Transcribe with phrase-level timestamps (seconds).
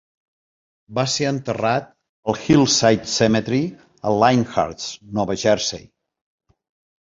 [0.99, 1.91] Va ser enterrat
[2.33, 3.61] al Hillside Cemetery
[4.09, 4.89] a Lyndhurst,
[5.21, 5.87] Nova Jersey.